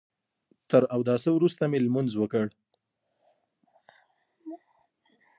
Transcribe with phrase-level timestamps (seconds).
[0.69, 2.45] تر اوداسه وروسته مې لمونځ وکړ.